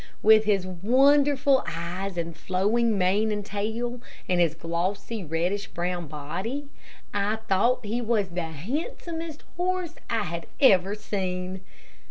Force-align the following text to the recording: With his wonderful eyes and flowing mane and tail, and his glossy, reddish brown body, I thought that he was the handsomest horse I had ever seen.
With 0.23 0.45
his 0.45 0.65
wonderful 0.65 1.63
eyes 1.67 2.17
and 2.17 2.35
flowing 2.35 2.97
mane 2.97 3.31
and 3.31 3.45
tail, 3.45 4.01
and 4.27 4.39
his 4.41 4.55
glossy, 4.55 5.23
reddish 5.23 5.67
brown 5.67 6.07
body, 6.07 6.69
I 7.13 7.35
thought 7.35 7.83
that 7.83 7.87
he 7.89 8.01
was 8.01 8.29
the 8.29 8.41
handsomest 8.49 9.43
horse 9.57 9.93
I 10.09 10.23
had 10.23 10.47
ever 10.59 10.95
seen. 10.95 11.61